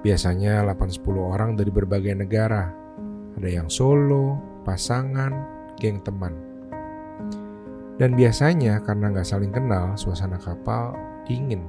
[0.05, 2.69] Biasanya 8-10 orang dari berbagai negara.
[3.41, 4.37] Ada yang solo,
[4.69, 5.33] pasangan,
[5.81, 6.52] geng teman.
[8.03, 10.91] Dan biasanya karena nggak saling kenal, suasana kapal
[11.23, 11.63] dingin.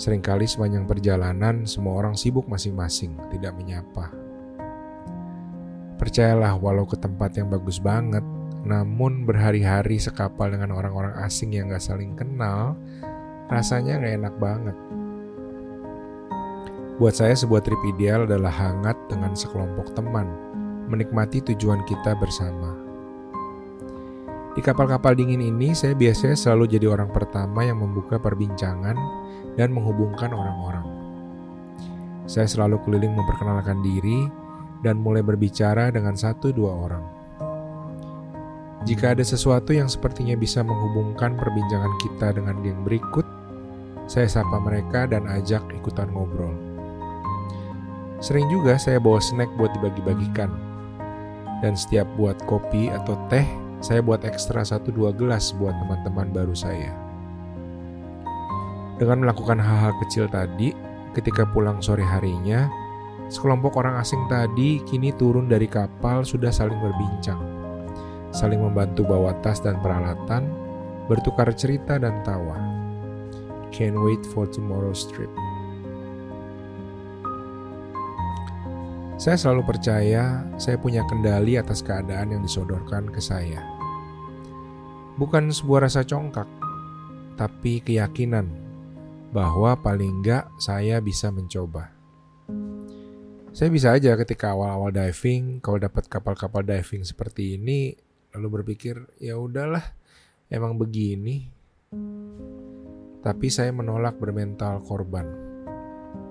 [0.00, 4.08] Seringkali sepanjang perjalanan semua orang sibuk masing-masing, tidak menyapa.
[6.00, 8.24] Percayalah walau ke tempat yang bagus banget,
[8.64, 12.72] namun berhari-hari sekapal dengan orang-orang asing yang gak saling kenal,
[13.52, 14.76] rasanya gak enak banget.
[16.96, 20.24] Buat saya sebuah trip ideal adalah hangat dengan sekelompok teman,
[20.88, 22.73] menikmati tujuan kita bersama.
[24.54, 28.94] Di kapal-kapal dingin ini, saya biasanya selalu jadi orang pertama yang membuka perbincangan
[29.58, 30.86] dan menghubungkan orang-orang.
[32.30, 34.30] Saya selalu keliling memperkenalkan diri
[34.86, 37.04] dan mulai berbicara dengan satu dua orang.
[38.86, 43.26] Jika ada sesuatu yang sepertinya bisa menghubungkan perbincangan kita dengan geng berikut,
[44.06, 46.52] saya sapa mereka dan ajak ikutan ngobrol.
[48.22, 50.52] Sering juga saya bawa snack buat dibagi-bagikan.
[51.64, 53.48] Dan setiap buat kopi atau teh,
[53.84, 56.88] saya buat ekstra 1-2 gelas buat teman-teman baru saya.
[58.96, 60.72] Dengan melakukan hal-hal kecil tadi,
[61.12, 62.64] ketika pulang sore harinya,
[63.28, 67.36] sekelompok orang asing tadi kini turun dari kapal sudah saling berbincang,
[68.32, 70.48] saling membantu bawa tas dan peralatan,
[71.04, 72.56] bertukar cerita dan tawa.
[73.68, 75.28] Can't wait for tomorrow's trip.
[79.20, 83.73] Saya selalu percaya saya punya kendali atas keadaan yang disodorkan ke saya.
[85.14, 86.50] Bukan sebuah rasa congkak,
[87.38, 88.50] tapi keyakinan
[89.30, 91.94] bahwa paling enggak saya bisa mencoba.
[93.54, 97.94] Saya bisa aja ketika awal-awal diving, kalau dapat kapal-kapal diving seperti ini,
[98.34, 99.94] lalu berpikir, ya udahlah,
[100.50, 101.46] emang begini.
[103.22, 105.30] Tapi saya menolak bermental korban.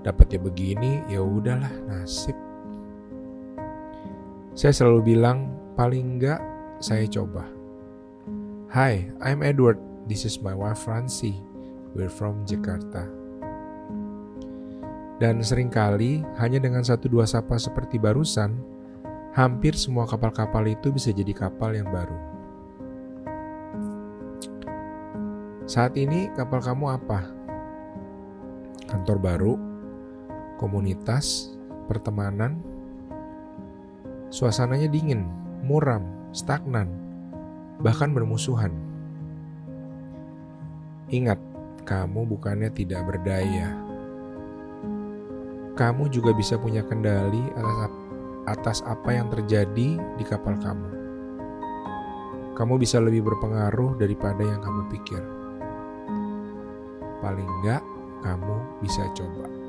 [0.04, 2.36] Dapat ya begini, ya udahlah, nasib.
[4.52, 5.48] Saya selalu bilang,
[5.80, 6.44] paling enggak
[6.84, 7.63] saya coba.
[8.74, 9.78] Hi, I'm Edward.
[10.10, 11.38] This is my wife Francie.
[11.94, 13.06] We're from Jakarta.
[15.22, 18.58] Dan sering kali hanya dengan satu dua sapa seperti barusan,
[19.38, 22.18] hampir semua kapal-kapal itu bisa jadi kapal yang baru.
[25.70, 27.30] Saat ini kapal kamu apa?
[28.90, 29.54] Kantor baru,
[30.58, 31.54] komunitas,
[31.86, 32.58] pertemanan,
[34.34, 35.30] Suasananya dingin,
[35.62, 37.13] muram, stagnan,
[37.82, 38.70] bahkan bermusuhan.
[41.10, 41.40] Ingat,
[41.88, 43.74] kamu bukannya tidak berdaya.
[45.74, 47.90] Kamu juga bisa punya kendali atas,
[48.46, 50.90] atas apa yang terjadi di kapal kamu.
[52.54, 55.24] Kamu bisa lebih berpengaruh daripada yang kamu pikir.
[57.26, 57.82] Paling enggak,
[58.22, 59.63] kamu bisa coba.